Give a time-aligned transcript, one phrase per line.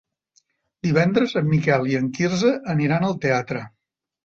[0.87, 3.65] Divendres en Miquel i en Quirze aniran al teatre.